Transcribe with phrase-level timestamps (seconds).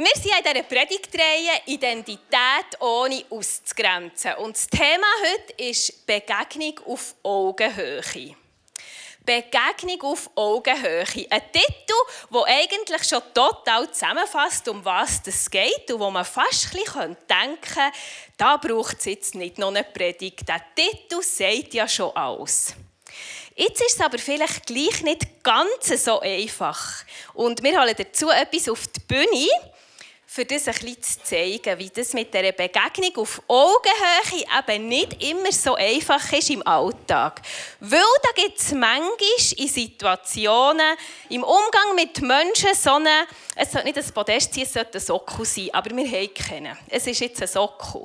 [0.00, 4.34] Wir sind in dieser Predigtreihe Identität ohne auszugrenzen.
[4.34, 8.36] Und das Thema heute ist Begegnung auf Augenhöhe.
[9.26, 11.04] Begegnung auf Augenhöhe.
[11.30, 11.98] Ein Titel,
[12.32, 17.16] der eigentlich schon total zusammenfasst, um was es geht und wo man fast ein bisschen
[17.28, 17.98] denken könnte,
[18.36, 20.48] da braucht es jetzt nicht noch eine Predigt.
[20.48, 22.72] Der Titel sagt ja schon alles.
[23.56, 27.04] Jetzt ist es aber vielleicht gleich nicht ganz so einfach.
[27.34, 29.48] Und wir holen dazu etwas auf die Bühne
[30.30, 35.22] für das ein bisschen zu zeigen, wie das mit der Begegnung auf Augenhöhe eben nicht
[35.22, 37.40] immer so einfach ist im Alltag.
[37.80, 39.16] Weil da gibt es manchmal
[39.56, 40.96] in Situationen,
[41.30, 45.00] im Umgang mit Menschen, so eine, es sollte nicht ein Podest sein, es sollte ein
[45.00, 46.76] Sockel sein, aber wir haben keinen.
[46.88, 48.04] Es ist jetzt ein Sockel.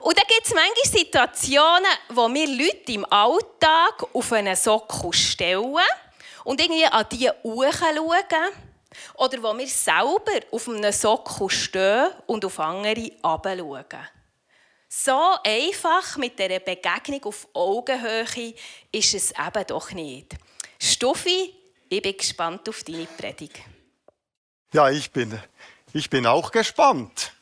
[0.00, 5.78] Und da gibt es manchmal Situationen, wo wir Leute im Alltag auf einen Sockel stellen
[6.44, 8.52] und irgendwie an die schauen
[9.14, 14.08] oder wo wir selber auf einem Sockel stehen und auf andere herabschauen.
[14.88, 18.54] So einfach mit dieser Begegnung auf Augenhöhe
[18.92, 20.34] ist es eben doch nicht.
[20.80, 21.54] Stuffi,
[21.88, 23.58] ich bin gespannt auf deine Predigt.
[24.72, 25.38] Ja, ich bin,
[25.92, 27.32] ich bin auch gespannt.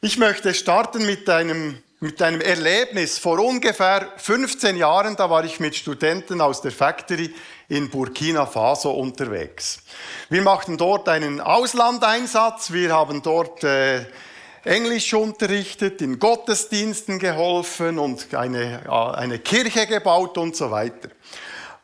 [0.00, 3.18] Ich möchte starten mit einem mit einem Erlebnis.
[3.18, 7.34] Vor ungefähr 15 Jahren, da war ich mit Studenten aus der Factory
[7.68, 9.78] in Burkina Faso unterwegs.
[10.28, 14.04] Wir machten dort einen Auslandeinsatz, wir haben dort äh,
[14.64, 21.08] Englisch unterrichtet, in Gottesdiensten geholfen und eine, äh, eine Kirche gebaut und so weiter.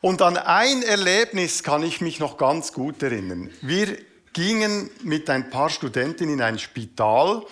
[0.00, 3.50] Und an ein Erlebnis kann ich mich noch ganz gut erinnern.
[3.60, 3.98] Wir
[4.32, 7.44] gingen mit ein paar Studenten in ein Spital.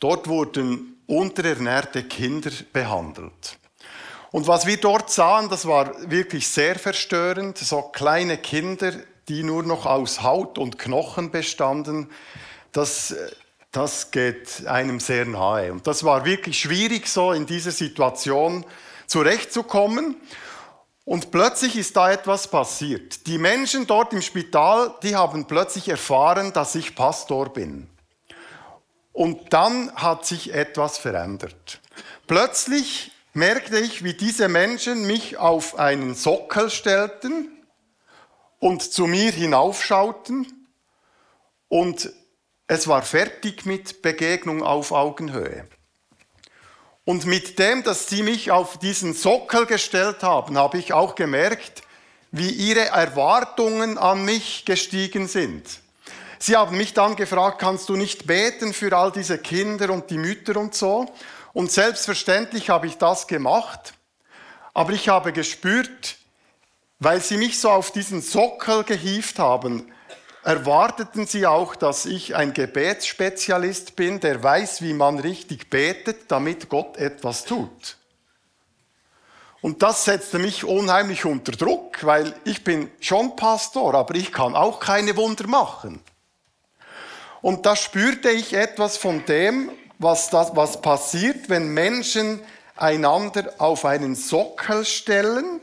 [0.00, 3.59] Dort wurden unterernährte Kinder behandelt.
[4.32, 7.58] Und was wir dort sahen, das war wirklich sehr verstörend.
[7.58, 8.92] So kleine Kinder,
[9.28, 12.08] die nur noch aus Haut und Knochen bestanden,
[12.72, 13.14] das,
[13.72, 15.72] das geht einem sehr nahe.
[15.72, 18.64] Und das war wirklich schwierig, so in dieser Situation
[19.06, 20.16] zurechtzukommen.
[21.04, 23.26] Und plötzlich ist da etwas passiert.
[23.26, 27.88] Die Menschen dort im Spital, die haben plötzlich erfahren, dass ich Pastor bin.
[29.12, 31.80] Und dann hat sich etwas verändert.
[32.28, 37.48] Plötzlich merkte ich, wie diese Menschen mich auf einen Sockel stellten
[38.58, 40.68] und zu mir hinaufschauten.
[41.68, 42.12] Und
[42.66, 45.66] es war fertig mit Begegnung auf Augenhöhe.
[47.04, 51.82] Und mit dem, dass sie mich auf diesen Sockel gestellt haben, habe ich auch gemerkt,
[52.30, 55.64] wie ihre Erwartungen an mich gestiegen sind.
[56.38, 60.18] Sie haben mich dann gefragt, kannst du nicht beten für all diese Kinder und die
[60.18, 61.12] Mütter und so?
[61.52, 63.94] Und selbstverständlich habe ich das gemacht.
[64.72, 66.16] Aber ich habe gespürt,
[66.98, 69.90] weil sie mich so auf diesen Sockel gehievt haben,
[70.42, 76.68] erwarteten sie auch, dass ich ein Gebetsspezialist bin, der weiß, wie man richtig betet, damit
[76.68, 77.96] Gott etwas tut.
[79.60, 84.54] Und das setzte mich unheimlich unter Druck, weil ich bin schon Pastor, aber ich kann
[84.54, 86.00] auch keine Wunder machen.
[87.42, 92.40] Und da spürte ich etwas von dem, was, das, was passiert, wenn Menschen
[92.74, 95.60] einander auf einen Sockel stellen.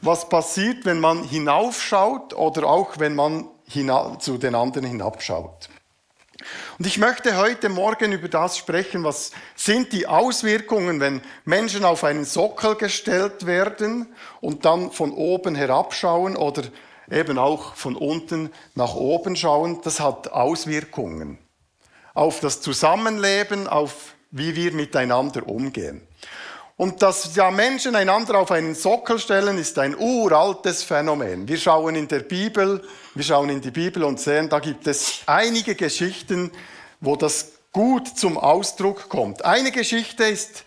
[0.00, 3.48] Was passiert, wenn man hinaufschaut oder auch wenn man
[4.18, 5.68] zu den anderen hinabschaut.
[6.78, 12.04] Und ich möchte heute Morgen über das sprechen, was sind die Auswirkungen, wenn Menschen auf
[12.04, 16.64] einen Sockel gestellt werden und dann von oben herabschauen oder
[17.10, 21.38] eben auch von unten nach oben schauen, das hat Auswirkungen
[22.14, 26.00] auf das Zusammenleben, auf wie wir miteinander umgehen.
[26.76, 31.46] Und dass ja Menschen einander auf einen Sockel stellen, ist ein uraltes Phänomen.
[31.46, 32.82] Wir schauen in der Bibel,
[33.14, 36.50] wir schauen in die Bibel und sehen, da gibt es einige Geschichten,
[37.00, 39.44] wo das gut zum Ausdruck kommt.
[39.44, 40.64] Eine Geschichte ist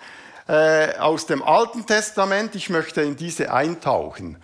[0.47, 4.41] äh, aus dem Alten Testament, ich möchte in diese eintauchen.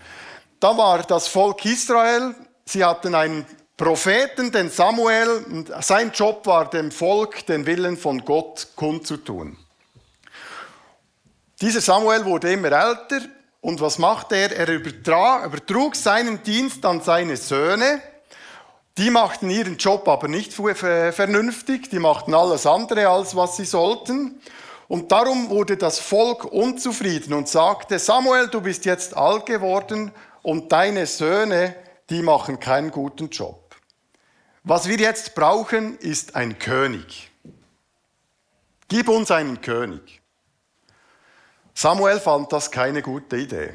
[0.59, 2.35] Da war das Volk Israel,
[2.65, 3.45] sie hatten einen
[3.75, 9.57] Propheten, den Samuel, sein Job war dem Volk den Willen von Gott kundzutun.
[11.59, 13.21] Dieser Samuel wurde immer älter
[13.61, 14.55] und was machte er?
[14.55, 18.01] Er übertrug seinen Dienst an seine Söhne.
[18.99, 24.39] Die machten ihren Job aber nicht vernünftig, die machten alles andere, als was sie sollten.
[24.87, 30.11] Und darum wurde das Volk unzufrieden und sagte, Samuel, du bist jetzt alt geworden
[30.43, 31.75] und deine Söhne,
[32.11, 33.62] die machen keinen guten Job.
[34.65, 37.29] Was wir jetzt brauchen, ist ein König.
[38.87, 40.21] Gib uns einen König.
[41.73, 43.73] Samuel fand das keine gute Idee.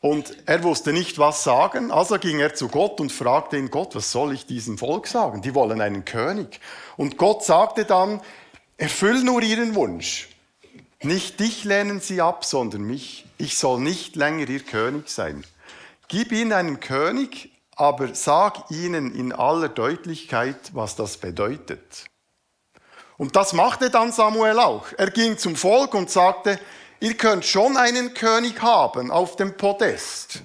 [0.00, 3.94] Und er wusste nicht, was sagen, also ging er zu Gott und fragte ihn, Gott,
[3.94, 5.40] was soll ich diesem Volk sagen?
[5.40, 6.60] Die wollen einen König.
[6.96, 8.20] Und Gott sagte dann,
[8.76, 10.30] erfüll nur ihren Wunsch.
[11.00, 13.24] Nicht dich lehnen sie ab, sondern mich.
[13.38, 15.44] Ich soll nicht länger ihr König sein.
[16.08, 22.06] Gib ihnen einen König, aber sag ihnen in aller Deutlichkeit, was das bedeutet.
[23.16, 24.86] Und das machte dann Samuel auch.
[24.96, 26.58] Er ging zum Volk und sagte,
[26.98, 30.42] ihr könnt schon einen König haben auf dem Podest,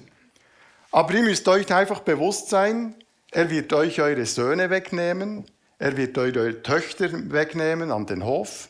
[0.92, 2.94] aber ihr müsst euch einfach bewusst sein,
[3.32, 5.44] er wird euch eure Söhne wegnehmen,
[5.80, 8.68] er wird eure Töchter wegnehmen an den Hof,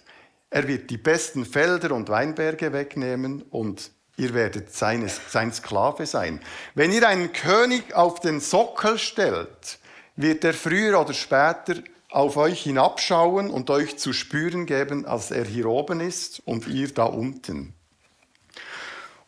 [0.49, 6.41] er wird die besten Felder und Weinberge wegnehmen und ihr werdet seine, sein Sklave sein.
[6.75, 9.79] Wenn ihr einen König auf den Sockel stellt,
[10.17, 11.75] wird er früher oder später
[12.11, 16.95] auf euch hinabschauen und euch zu spüren geben, als er hier oben ist und ihr
[16.95, 17.75] da unten.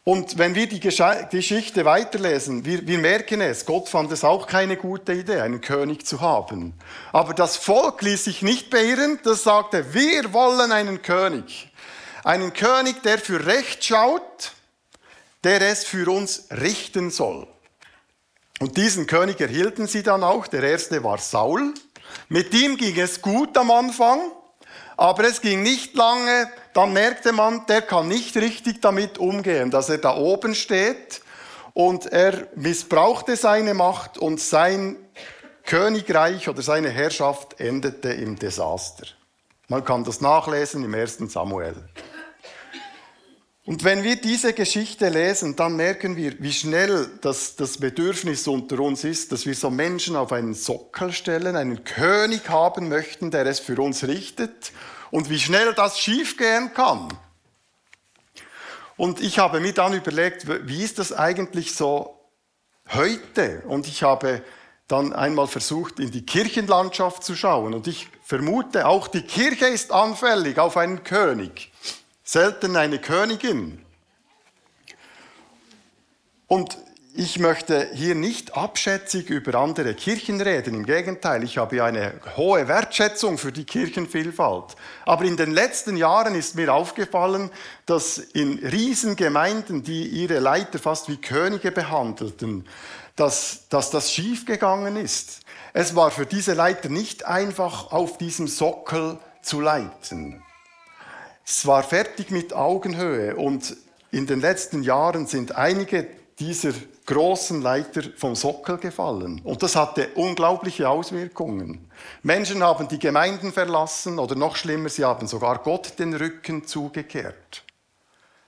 [0.04, 4.76] Und wenn wir die Geschichte weiterlesen, wir, wir, merken es, Gott fand es auch keine
[4.76, 6.74] gute Idee, einen König zu haben.
[7.12, 11.72] Aber das Volk ließ sich nicht beirren, das sagte, wir wollen einen König.
[12.22, 14.52] Einen König, der für Recht schaut,
[15.46, 17.46] der es für uns richten soll.
[18.58, 20.48] Und diesen König erhielten sie dann auch.
[20.48, 21.72] Der erste war Saul.
[22.28, 24.18] Mit ihm ging es gut am Anfang,
[24.96, 29.88] aber es ging nicht lange, dann merkte man, der kann nicht richtig damit umgehen, dass
[29.88, 31.20] er da oben steht
[31.74, 34.96] und er missbrauchte seine Macht und sein
[35.64, 39.06] Königreich oder seine Herrschaft endete im Desaster.
[39.68, 41.18] Man kann das nachlesen im 1.
[41.28, 41.76] Samuel.
[43.66, 48.78] Und wenn wir diese Geschichte lesen, dann merken wir, wie schnell das, das Bedürfnis unter
[48.78, 53.44] uns ist, dass wir so Menschen auf einen Sockel stellen, einen König haben möchten, der
[53.46, 54.70] es für uns richtet
[55.10, 57.08] und wie schnell das schiefgehen kann.
[58.96, 62.20] Und ich habe mir dann überlegt, wie ist das eigentlich so
[62.92, 63.64] heute?
[63.66, 64.44] Und ich habe
[64.86, 67.74] dann einmal versucht, in die Kirchenlandschaft zu schauen.
[67.74, 71.72] Und ich vermute, auch die Kirche ist anfällig auf einen König
[72.26, 73.80] selten eine Königin.
[76.48, 76.76] Und
[77.14, 80.74] ich möchte hier nicht abschätzig über andere Kirchen reden.
[80.74, 84.76] Im Gegenteil, ich habe eine hohe Wertschätzung für die Kirchenvielfalt.
[85.06, 87.50] Aber in den letzten Jahren ist mir aufgefallen,
[87.86, 92.68] dass in Riesengemeinden, die ihre Leiter fast wie Könige behandelten,
[93.14, 95.40] dass, dass das schiefgegangen ist.
[95.72, 100.42] Es war für diese Leiter nicht einfach, auf diesem Sockel zu leiten.
[101.48, 103.76] Es war fertig mit Augenhöhe und
[104.10, 106.08] in den letzten Jahren sind einige
[106.40, 106.72] dieser
[107.06, 109.40] großen Leiter vom Sockel gefallen.
[109.44, 111.88] Und das hatte unglaubliche Auswirkungen.
[112.24, 117.62] Menschen haben die Gemeinden verlassen oder noch schlimmer, sie haben sogar Gott den Rücken zugekehrt.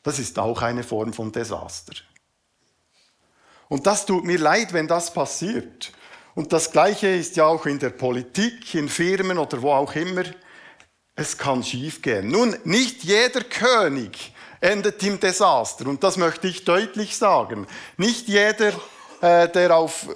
[0.03, 1.95] Das ist auch eine Form von Desaster.
[3.69, 5.93] Und das tut mir leid, wenn das passiert.
[6.35, 10.25] Und das Gleiche ist ja auch in der Politik, in Firmen oder wo auch immer.
[11.19, 12.29] Es kann schiefgehen.
[12.29, 15.89] Nun, nicht jeder König endet im Desaster.
[15.89, 17.67] Und das möchte ich deutlich sagen.
[17.97, 18.73] Nicht jeder,
[19.21, 20.07] äh, der auf,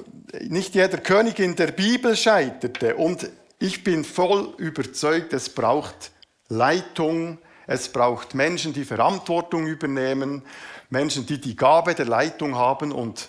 [0.40, 2.94] nicht jeder König in der Bibel scheiterte.
[2.94, 3.28] Und
[3.58, 6.12] ich bin voll überzeugt, es braucht
[6.49, 10.44] Leitung, es braucht Menschen, die Verantwortung übernehmen,
[10.88, 13.28] Menschen, die die Gabe der Leitung haben und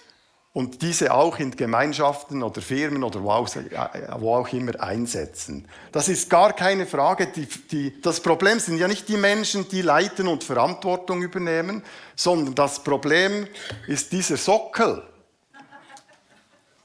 [0.54, 5.68] und diese auch in Gemeinschaften oder Firmen oder wo auch, immer einsetzen.
[5.92, 7.28] Das ist gar keine Frage.
[7.28, 11.84] Die, die, das Problem sind ja nicht die Menschen, die leiten und Verantwortung übernehmen,
[12.16, 13.48] sondern das Problem
[13.88, 15.02] ist dieser Sockel.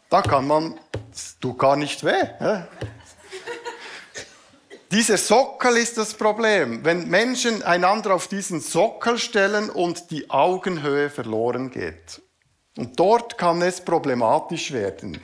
[0.08, 0.80] Da kann man,
[1.38, 2.24] tut gar nicht weh.
[2.40, 2.66] Ja?
[4.90, 6.82] Dieser Sockel ist das Problem.
[6.82, 12.22] Wenn Menschen einander auf diesen Sockel stellen und die Augenhöhe verloren geht.
[12.78, 15.20] Und dort kann es problematisch werden.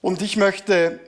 [0.00, 0.98] Und ich möchte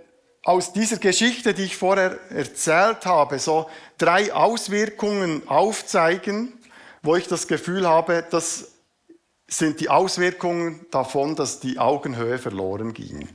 [0.45, 6.53] aus dieser Geschichte, die ich vorher erzählt habe, so drei Auswirkungen aufzeigen,
[7.03, 8.69] wo ich das Gefühl habe, das
[9.49, 13.29] sind die Auswirkungen davon, dass die Augenhöhe verloren ging.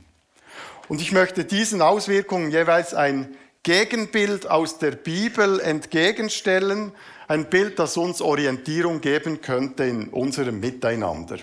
[0.88, 6.92] Und ich möchte diesen Auswirkungen jeweils ein Gegenbild aus der Bibel entgegenstellen,
[7.28, 11.36] ein Bild, das uns Orientierung geben könnte in unserem Miteinander.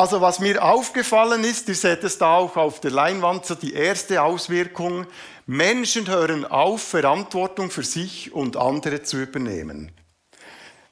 [0.00, 3.74] Also was mir aufgefallen ist, ihr seht es da auch auf der Leinwand, so die
[3.74, 5.06] erste Auswirkung,
[5.44, 9.92] Menschen hören auf, Verantwortung für sich und andere zu übernehmen.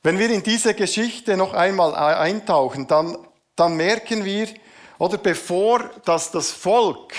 [0.02, 3.16] Wenn wir in diese Geschichte noch einmal eintauchen, dann,
[3.56, 4.46] dann merken wir,
[4.98, 7.14] oder bevor dass das Volk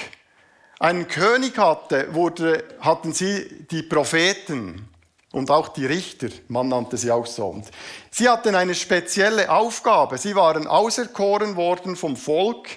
[0.80, 4.89] einen König hatte, wurde, hatten sie die Propheten.
[5.32, 7.48] Und auch die Richter, man nannte sie auch so.
[7.48, 7.66] Und
[8.10, 10.18] sie hatten eine spezielle Aufgabe.
[10.18, 12.70] Sie waren auserkoren worden vom Volk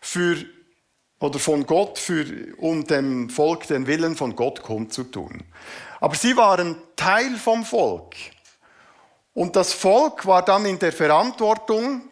[0.00, 0.36] für,
[1.18, 2.24] oder von Gott, für,
[2.58, 5.42] um dem Volk den Willen von Gott kundzutun.
[6.00, 8.14] Aber sie waren Teil vom Volk.
[9.34, 12.02] Und das Volk war dann in der Verantwortung,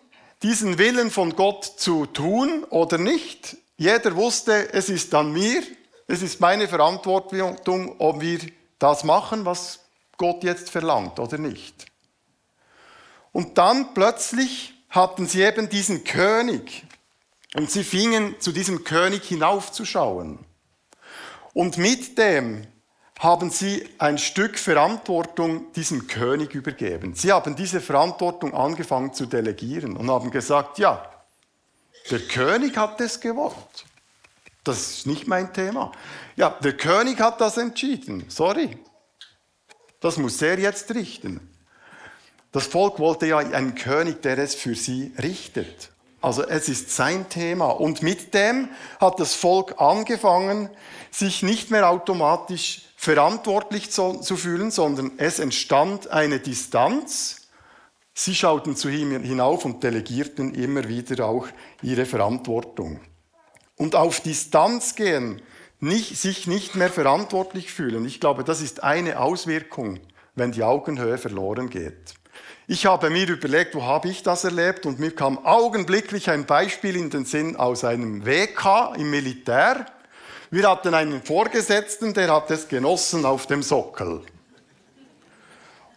[0.42, 3.56] diesen Willen von Gott zu tun oder nicht.
[3.76, 5.62] Jeder wusste, es ist an mir,
[6.08, 8.38] es ist meine Verantwortung, ob wir
[8.78, 9.80] das machen, was
[10.16, 11.86] Gott jetzt verlangt oder nicht.
[13.32, 16.84] Und dann plötzlich hatten sie eben diesen König
[17.54, 20.38] und sie fingen zu diesem König hinaufzuschauen.
[21.52, 22.66] Und mit dem
[23.18, 27.14] haben sie ein Stück Verantwortung diesem König übergeben.
[27.14, 31.10] Sie haben diese Verantwortung angefangen zu delegieren und haben gesagt, ja,
[32.10, 33.86] der König hat es gewollt.
[34.66, 35.92] Das ist nicht mein Thema.
[36.34, 38.24] Ja, der König hat das entschieden.
[38.26, 38.76] Sorry.
[40.00, 41.40] Das muss er jetzt richten.
[42.50, 45.90] Das Volk wollte ja einen König, der es für sie richtet.
[46.20, 47.66] Also es ist sein Thema.
[47.66, 48.68] Und mit dem
[48.98, 50.68] hat das Volk angefangen,
[51.12, 57.48] sich nicht mehr automatisch verantwortlich zu, zu fühlen, sondern es entstand eine Distanz.
[58.14, 61.46] Sie schauten zu ihm hinauf und delegierten immer wieder auch
[61.82, 62.98] ihre Verantwortung.
[63.76, 65.42] Und auf Distanz gehen,
[65.80, 70.00] nicht, sich nicht mehr verantwortlich fühlen, ich glaube, das ist eine Auswirkung,
[70.34, 72.14] wenn die Augenhöhe verloren geht.
[72.68, 76.96] Ich habe mir überlegt, wo habe ich das erlebt und mir kam augenblicklich ein Beispiel
[76.96, 79.86] in den Sinn aus einem WK im Militär.
[80.50, 84.22] Wir hatten einen Vorgesetzten, der hat es genossen auf dem Sockel.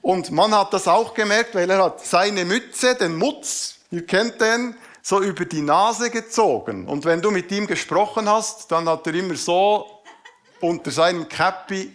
[0.01, 4.39] Und man hat das auch gemerkt, weil er hat seine Mütze, den Mutz, ihr kennt
[4.39, 6.87] den, so über die Nase gezogen.
[6.87, 9.85] Und wenn du mit ihm gesprochen hast, dann hat er immer so
[10.61, 11.93] unter seinem Käppi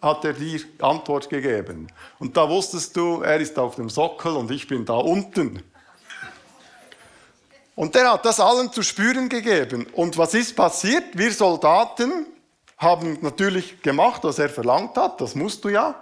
[0.00, 1.86] hat er die Antwort gegeben.
[2.18, 5.62] Und da wusstest du, er ist auf dem Sockel und ich bin da unten.
[7.74, 9.86] Und der hat das allen zu spüren gegeben.
[9.92, 11.16] Und was ist passiert?
[11.16, 12.26] Wir Soldaten
[12.76, 15.94] haben natürlich gemacht, was er verlangt hat, das musst du ja.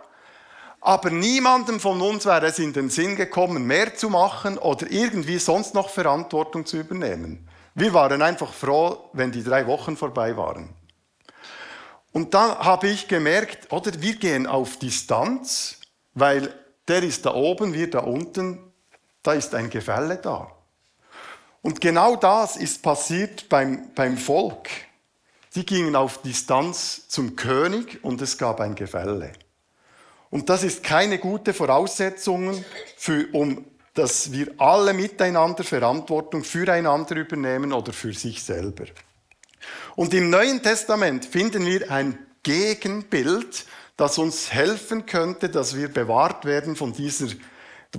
[0.81, 5.39] Aber niemandem von uns wäre es in den Sinn gekommen, mehr zu machen oder irgendwie
[5.39, 7.47] sonst noch Verantwortung zu übernehmen.
[7.75, 10.71] Wir waren einfach froh, wenn die drei Wochen vorbei waren.
[12.13, 15.79] Und dann habe ich gemerkt, oder wir gehen auf Distanz,
[16.15, 16.53] weil
[16.89, 18.73] der ist da oben, wir da unten,
[19.23, 20.51] da ist ein Gefälle da.
[21.63, 24.69] Und genau das ist passiert beim, beim Volk.
[25.51, 29.33] Sie gingen auf Distanz zum König und es gab ein Gefälle.
[30.31, 32.65] Und das ist keine gute Voraussetzung,
[32.97, 38.85] für, um dass wir alle miteinander Verantwortung füreinander übernehmen oder für sich selber.
[39.97, 46.45] Und im Neuen Testament finden wir ein Gegenbild, das uns helfen könnte, dass wir bewahrt
[46.45, 47.27] werden von, dieser,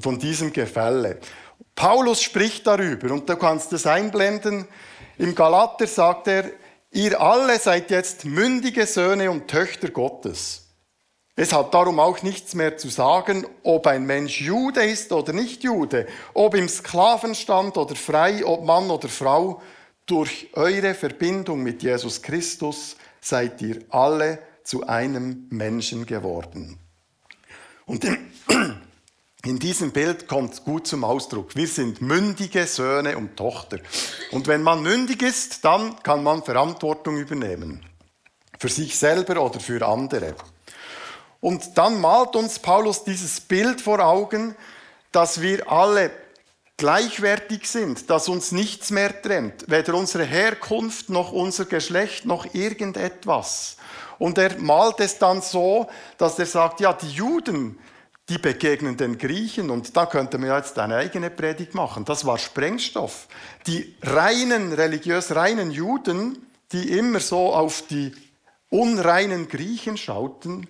[0.02, 1.20] von diesem Gefälle.
[1.76, 4.68] Paulus spricht darüber und du kannst es einblenden.
[5.18, 6.46] Im Galater sagt er,
[6.92, 10.71] ihr alle seid jetzt mündige Söhne und Töchter Gottes.
[11.36, 15.64] Es hat darum auch nichts mehr zu sagen, ob ein Mensch Jude ist oder nicht
[15.64, 19.62] Jude, ob im Sklavenstand oder frei, ob Mann oder Frau.
[20.06, 26.78] Durch eure Verbindung mit Jesus Christus seid ihr alle zu einem Menschen geworden.
[27.86, 28.06] Und
[29.46, 31.56] in, diesem Bild kommt gut zum Ausdruck.
[31.56, 33.80] Wir sind mündige Söhne und Tochter.
[34.32, 37.86] Und wenn man mündig ist, dann kann man Verantwortung übernehmen.
[38.60, 40.36] Für sich selber oder für andere.
[41.42, 44.56] Und dann malt uns Paulus dieses Bild vor Augen,
[45.12, 46.12] dass wir alle
[46.78, 53.78] gleichwertig sind, dass uns nichts mehr trennt, weder unsere Herkunft noch unser Geschlecht noch irgendetwas.
[54.18, 57.80] Und er malt es dann so, dass er sagt, ja, die Juden,
[58.30, 62.06] die begegnen den Griechen und da könnte man jetzt eine eigene Predigt machen.
[62.06, 63.28] Das war Sprengstoff.
[63.68, 66.38] Die reinen, religiös reinen Juden,
[66.72, 68.14] die immer so auf die
[68.70, 70.68] unreinen Griechen schauten,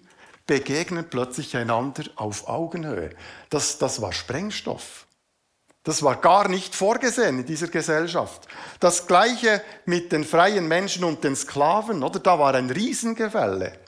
[0.52, 3.12] begegnen plötzlich einander auf Augenhöhe.
[3.50, 5.08] Das, das war Sprengstoff.
[5.84, 8.50] Das war gar nicht vorgesehen in dieser Gesellschaft.
[8.82, 12.20] Das gleiche mit den freien Menschen und den Sklaven, oder?
[12.20, 13.80] Da war ein Riesengefälle.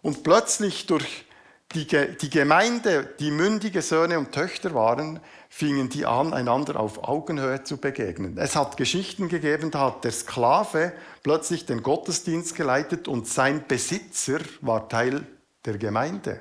[0.00, 1.26] Und plötzlich durch
[1.74, 5.18] die, die Gemeinde, die mündige Söhne und Töchter waren,
[5.48, 8.38] fingen die an, einander auf Augenhöhe zu begegnen.
[8.38, 10.92] Es hat Geschichten gegeben, da hat der Sklave
[11.24, 15.26] plötzlich den Gottesdienst geleitet und sein Besitzer war Teil
[15.64, 16.38] der Gemeinde.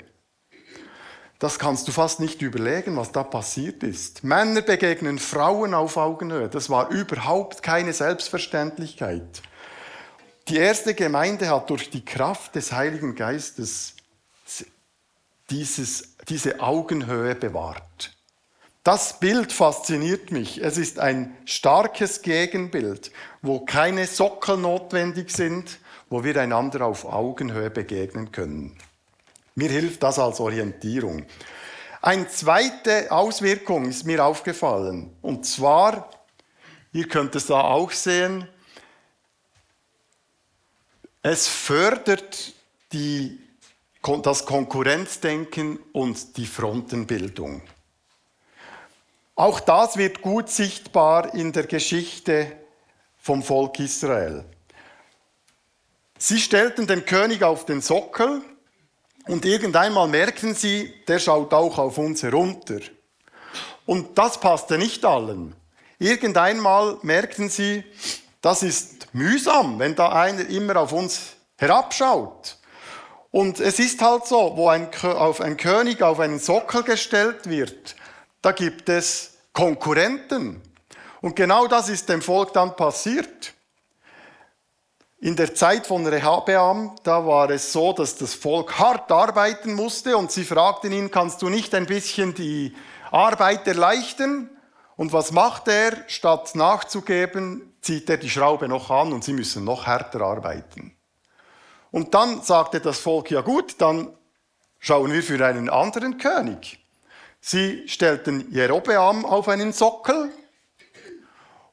[1.40, 4.26] Das kannst du fast nicht überlegen, was da passiert ist.
[4.26, 6.50] Männer begegnen Frauen auf Augenhöhe.
[6.50, 9.42] Das war überhaupt keine Selbstverständlichkeit.
[10.50, 13.96] Die erste Gemeinde hat durch die Kraft des Heiligen Geistes
[15.50, 18.16] dieses, diese Augenhöhe bewahrt.
[18.84, 20.62] Das Bild fasziniert mich.
[20.62, 23.12] Es ist ein starkes Gegenbild,
[23.42, 28.78] wo keine Sockel notwendig sind, wo wir einander auf Augenhöhe begegnen können.
[29.60, 31.26] Mir hilft das als Orientierung.
[32.02, 35.14] Eine zweite Auswirkung ist mir aufgefallen.
[35.22, 36.10] Und zwar,
[36.94, 38.48] ihr könnt es da auch sehen,
[41.22, 42.54] es fördert
[42.94, 43.38] die,
[44.24, 47.62] das Konkurrenzdenken und die Frontenbildung.
[49.36, 52.56] Auch das wird gut sichtbar in der Geschichte
[53.18, 54.46] vom Volk Israel.
[56.18, 58.42] Sie stellten den König auf den Sockel
[59.28, 62.80] und irgendeinmal merken sie, der schaut auch auf uns herunter.
[63.86, 65.56] Und das passte nicht allen.
[65.98, 67.84] Irgendeinmal merkten sie,
[68.42, 72.58] das ist mühsam, wenn da einer immer auf uns herabschaut.
[73.32, 77.96] Und es ist halt so, wo ein, auf ein König auf einen Sockel gestellt wird,
[78.42, 80.62] da gibt es Konkurrenten.
[81.22, 83.54] Und genau das ist dem Volk dann passiert.
[85.22, 90.16] In der Zeit von Rehabeam, da war es so, dass das Volk hart arbeiten musste
[90.16, 92.74] und sie fragten ihn, kannst du nicht ein bisschen die
[93.12, 94.50] Arbeit erleichtern?
[94.96, 95.92] Und was macht er?
[96.08, 100.96] Statt nachzugeben, zieht er die Schraube noch an und sie müssen noch härter arbeiten.
[101.92, 104.16] Und dann sagte das Volk, ja gut, dann
[104.80, 106.80] schauen wir für einen anderen König.
[107.42, 110.32] Sie stellten Jerobeam auf einen Sockel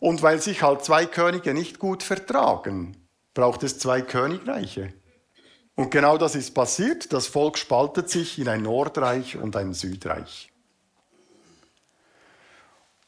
[0.00, 3.05] und weil sich halt zwei Könige nicht gut vertragen,
[3.36, 4.94] braucht es zwei Königreiche.
[5.74, 7.12] Und genau das ist passiert.
[7.12, 10.50] Das Volk spaltet sich in ein Nordreich und ein Südreich.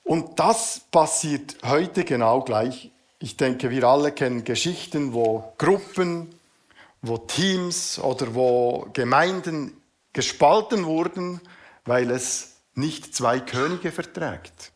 [0.05, 2.93] Und das passiert heute genau gleich.
[3.19, 6.29] Ich denke, wir alle kennen Geschichten, wo Gruppen,
[7.01, 9.81] wo Teams oder wo Gemeinden
[10.13, 11.41] gespalten wurden,
[11.87, 14.73] weil es nicht zwei Könige verträgt.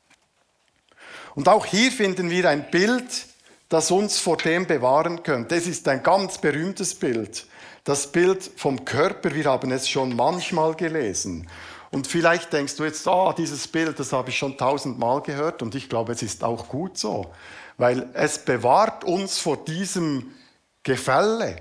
[1.34, 3.26] Und auch hier finden wir ein Bild,
[3.72, 5.56] das uns vor dem bewahren könnte.
[5.56, 7.46] Es ist ein ganz berühmtes Bild.
[7.84, 11.48] Das Bild vom Körper, wir haben es schon manchmal gelesen.
[11.90, 15.74] Und vielleicht denkst du jetzt, ah, dieses Bild, das habe ich schon tausendmal gehört und
[15.74, 17.32] ich glaube, es ist auch gut so,
[17.78, 20.34] weil es bewahrt uns vor diesem
[20.82, 21.56] Gefälle.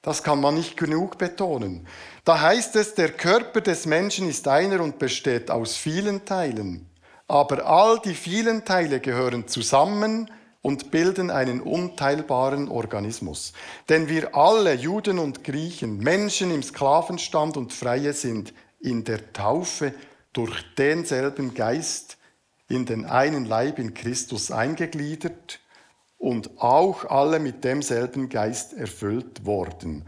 [0.00, 1.86] Das kann man nicht genug betonen.
[2.24, 6.88] Da heißt es, der Körper des Menschen ist einer und besteht aus vielen Teilen.
[7.28, 10.30] Aber all die vielen Teile gehören zusammen
[10.62, 13.52] und bilden einen unteilbaren Organismus.
[13.88, 19.94] Denn wir alle, Juden und Griechen, Menschen im Sklavenstand und Freie sind in der Taufe
[20.32, 22.18] durch denselben Geist
[22.68, 25.60] in den einen Leib in Christus eingegliedert
[26.18, 30.06] und auch alle mit demselben Geist erfüllt worden.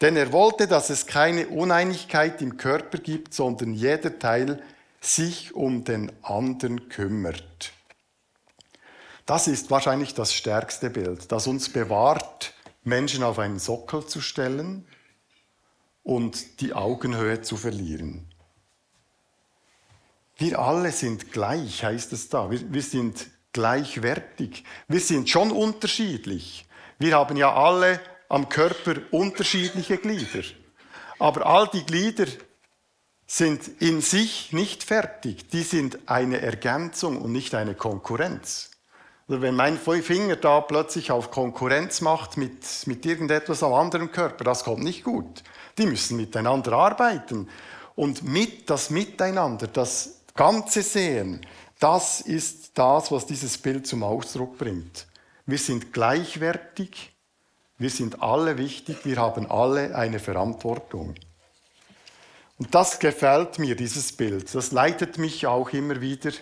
[0.00, 4.62] Denn er wollte, dass es keine Uneinigkeit im Körper gibt, sondern jeder Teil
[5.00, 7.72] sich um den anderen kümmert.
[9.30, 14.84] Das ist wahrscheinlich das stärkste Bild, das uns bewahrt, Menschen auf einen Sockel zu stellen
[16.02, 18.26] und die Augenhöhe zu verlieren.
[20.36, 22.50] Wir alle sind gleich, heißt es da.
[22.50, 24.64] Wir, wir sind gleichwertig.
[24.88, 26.66] Wir sind schon unterschiedlich.
[26.98, 30.42] Wir haben ja alle am Körper unterschiedliche Glieder.
[31.20, 32.26] Aber all die Glieder
[33.28, 35.48] sind in sich nicht fertig.
[35.50, 38.70] Die sind eine Ergänzung und nicht eine Konkurrenz.
[39.30, 44.42] Oder wenn mein Finger da plötzlich auf Konkurrenz macht mit, mit irgendetwas am anderen Körper,
[44.42, 45.44] das kommt nicht gut.
[45.78, 47.48] Die müssen miteinander arbeiten.
[47.94, 51.46] Und mit das Miteinander, das Ganze sehen,
[51.78, 55.06] das ist das, was dieses Bild zum Ausdruck bringt.
[55.46, 57.12] Wir sind gleichwertig,
[57.78, 61.14] wir sind alle wichtig, wir haben alle eine Verantwortung.
[62.58, 64.52] Und das gefällt mir, dieses Bild.
[64.52, 66.32] Das leitet mich auch immer wieder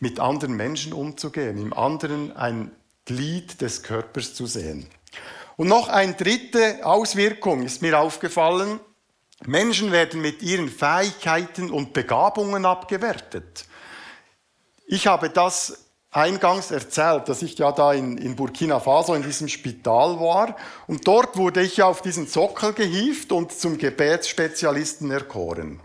[0.00, 2.70] mit anderen Menschen umzugehen, im anderen ein
[3.04, 4.88] Glied des Körpers zu sehen.
[5.56, 8.78] Und noch eine dritte Auswirkung ist mir aufgefallen.
[9.44, 13.64] Menschen werden mit ihren Fähigkeiten und Begabungen abgewertet.
[14.86, 19.48] Ich habe das eingangs erzählt, dass ich ja da in, in, Burkina Faso in diesem
[19.48, 20.56] Spital war
[20.86, 25.80] und dort wurde ich auf diesen Sockel gehievt und zum Gebetsspezialisten erkoren.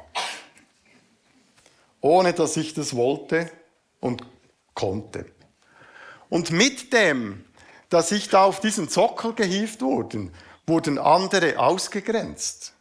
[2.00, 3.52] Ohne dass ich das wollte,
[4.04, 4.24] und
[4.74, 5.26] konnte.
[6.30, 7.46] Und mit dem,
[7.90, 10.30] dass ich da auf diesen Sockel gehievt wurde,
[10.68, 12.74] wurden andere ausgegrenzt.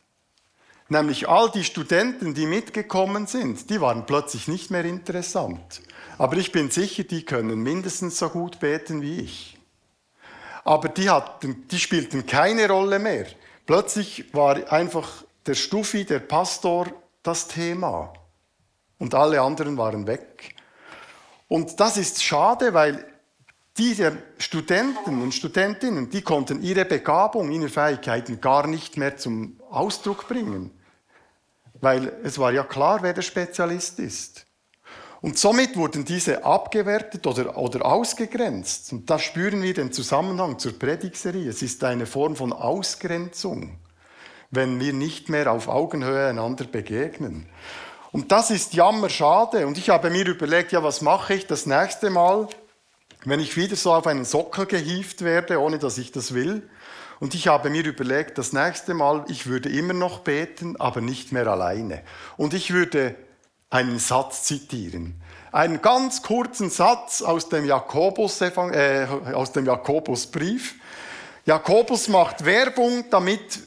[0.89, 5.81] Nämlich all die Studenten, die mitgekommen sind, die waren plötzlich nicht mehr interessant.
[6.19, 9.59] Aber ich bin sicher, die können mindestens so gut beten wie ich.
[10.65, 13.27] Aber die, hatten, die spielten keine Rolle mehr.
[13.65, 16.89] Plötzlich war einfach der Stufi, der Pastor,
[17.23, 18.13] das Thema.
[18.99, 20.55] Und alle anderen waren weg.
[21.53, 23.05] Und das ist schade, weil
[23.77, 30.27] diese Studenten und Studentinnen, die konnten ihre Begabung, ihre Fähigkeiten gar nicht mehr zum Ausdruck
[30.29, 30.71] bringen.
[31.75, 34.47] Weil es war ja klar, wer der Spezialist ist.
[35.21, 38.91] Und somit wurden diese abgewertet oder, oder ausgegrenzt.
[38.95, 41.51] Und da spüren wir den Zusammenhang zur Predigserie.
[41.51, 43.79] Es ist eine Form von Ausgrenzung,
[44.51, 47.47] wenn wir nicht mehr auf Augenhöhe einander begegnen.
[48.13, 49.67] Und das ist jammerschade.
[49.67, 52.47] Und ich habe mir überlegt, ja, was mache ich das nächste Mal,
[53.25, 56.69] wenn ich wieder so auf einen Sockel gehievt werde, ohne dass ich das will.
[57.21, 61.33] Und ich habe mir überlegt, das nächste Mal, ich würde immer noch beten, aber nicht
[61.33, 62.03] mehr alleine.
[62.37, 63.15] Und ich würde
[63.71, 65.21] einen Satz zitieren.
[65.51, 70.75] Einen ganz kurzen Satz aus dem, Jakobus, äh, aus dem Jakobusbrief.
[71.47, 73.61] Jakobus macht Werbung, damit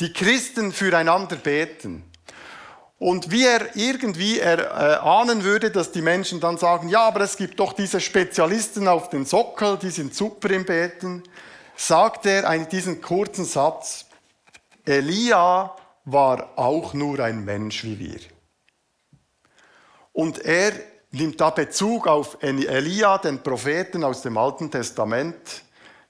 [0.00, 2.04] die Christen füreinander beten.
[3.02, 7.36] Und wie er irgendwie erahnen äh, würde, dass die Menschen dann sagen, ja, aber es
[7.36, 11.24] gibt doch diese Spezialisten auf den Sockel, die sind super im Beten,
[11.74, 14.06] sagt er einen, diesen kurzen Satz,
[14.84, 18.20] Elia war auch nur ein Mensch wie wir.
[20.12, 20.70] Und er
[21.10, 25.64] nimmt da Bezug auf Elia, den Propheten aus dem Alten Testament.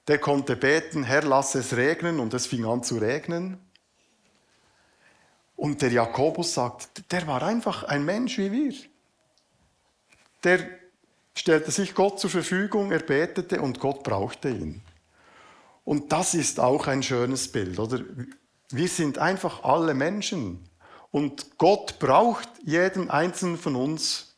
[0.07, 3.62] Der konnte beten, Herr, lass es regnen, und es fing an zu regnen.
[5.55, 8.73] Und der Jakobus sagt, der war einfach ein Mensch wie wir.
[10.43, 10.67] Der
[11.35, 14.81] stellte sich Gott zur Verfügung, er betete und Gott brauchte ihn.
[15.85, 18.01] Und das ist auch ein schönes Bild, oder?
[18.69, 20.69] Wir sind einfach alle Menschen.
[21.11, 24.35] Und Gott braucht jeden einzelnen von uns.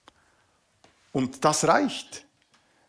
[1.12, 2.26] Und das reicht.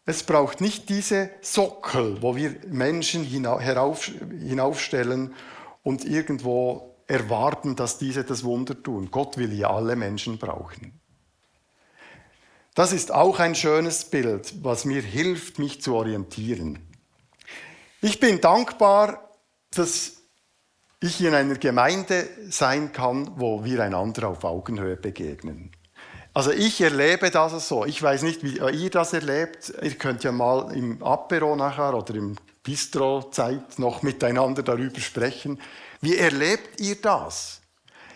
[0.05, 5.35] Es braucht nicht diese Sockel, wo wir Menschen hinaufstellen
[5.83, 9.11] und irgendwo erwarten, dass diese das Wunder tun.
[9.11, 11.01] Gott will ja alle Menschen brauchen.
[12.75, 16.79] Das ist auch ein schönes Bild, was mir hilft, mich zu orientieren.
[18.03, 19.31] Ich bin dankbar,
[19.71, 20.17] dass
[21.01, 25.73] ich in einer Gemeinde sein kann, wo wir einander auf Augenhöhe begegnen.
[26.35, 27.87] Also ich erlebe das so.
[27.87, 29.73] Ich weiß nicht, wie ihr das erlebt.
[29.81, 32.37] Ihr könnt ja mal im Apero nachher oder im
[32.67, 35.61] Bistro-Zeit noch miteinander darüber sprechen.
[36.01, 37.61] Wie erlebt ihr das?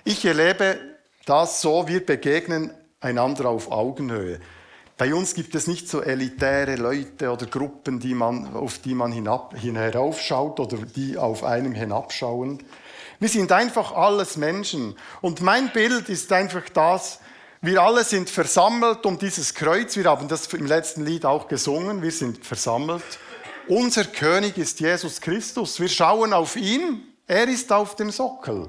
[0.03, 0.77] Ich erlebe
[1.25, 4.41] das so, wir begegnen einander auf Augenhöhe.
[4.99, 9.13] Bei uns gibt es nicht so elitäre Leute oder Gruppen, die man, auf die man
[9.13, 12.63] hinab, hinaufschaut oder die auf einem hinabschauen.
[13.21, 14.97] Wir sind einfach alles Menschen.
[15.21, 17.21] Und mein Bild ist einfach das,
[17.63, 19.97] wir alle sind versammelt um dieses Kreuz.
[19.97, 22.03] Wir haben das im letzten Lied auch gesungen.
[22.03, 23.05] Wir sind versammelt.
[23.71, 25.79] Unser König ist Jesus Christus.
[25.79, 27.05] Wir schauen auf ihn.
[27.29, 28.67] Er ist auf dem Sockel.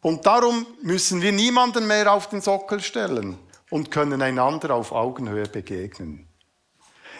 [0.00, 3.38] Und darum müssen wir niemanden mehr auf den Sockel stellen
[3.70, 6.26] und können einander auf Augenhöhe begegnen.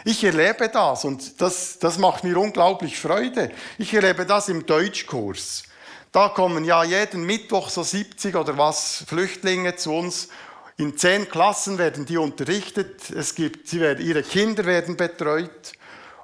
[0.03, 3.49] Ich erlebe das und das, das macht mir unglaublich Freude.
[3.77, 5.63] Ich erlebe das im Deutschkurs.
[6.11, 10.27] Da kommen ja jeden Mittwoch so 70 oder was Flüchtlinge zu uns.
[10.75, 13.09] In zehn Klassen werden die unterrichtet.
[13.09, 15.77] Es gibt, sie werden, ihre Kinder werden betreut.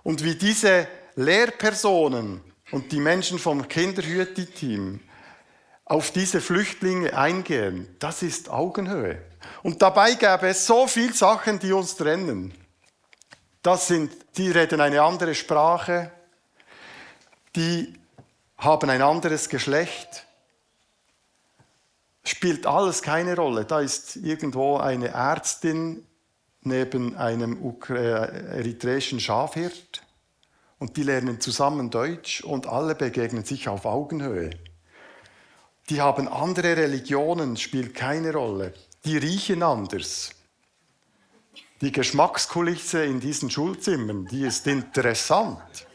[0.04, 5.00] Und wie diese Lehrpersonen und die Menschen vom Kinderhüte-Team
[5.86, 9.22] auf diese Flüchtlinge eingehen, das ist Augenhöhe.
[9.64, 12.54] Und dabei gäbe es so viele Sachen, die uns trennen.
[13.62, 16.12] Das sind, die reden eine andere Sprache,
[17.56, 17.94] die
[18.58, 20.26] haben ein anderes Geschlecht.
[22.26, 23.66] Spielt alles keine Rolle.
[23.66, 26.06] Da ist irgendwo eine Ärztin
[26.66, 30.02] neben einem äh, eritreischen Schafhirt
[30.80, 34.52] und die lernen zusammen Deutsch und alle begegnen sich auf Augenhöhe.
[35.90, 38.74] Die haben andere Religionen, spielt keine Rolle.
[39.06, 40.32] Die riechen anders.
[41.82, 45.86] Die Geschmackskulisse in diesen Schulzimmern, die ist interessant.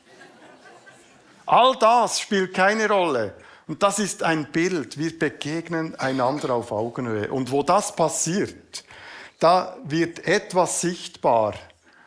[1.46, 3.34] All das spielt keine Rolle.
[3.66, 4.98] Und das ist ein Bild.
[4.98, 7.30] Wir begegnen einander auf Augenhöhe.
[7.30, 8.84] Und wo das passiert,
[9.38, 11.54] da wird etwas sichtbar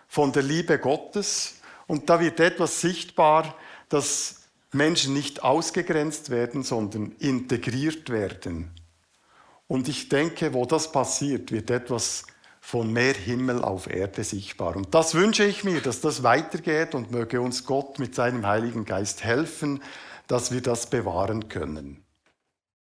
[0.08, 3.56] von der Liebe Gottes und da wird etwas sichtbar,
[3.90, 4.42] dass
[4.72, 8.72] Menschen nicht ausgegrenzt werden, sondern integriert werden.
[9.68, 12.26] Und ich denke, wo das passiert, wird etwas
[12.60, 14.76] von mehr Himmel auf Erde sichtbar.
[14.76, 18.86] Und das wünsche ich mir, dass das weitergeht und möge uns Gott mit seinem Heiligen
[18.86, 19.82] Geist helfen,
[20.28, 22.01] dass wir das bewahren können.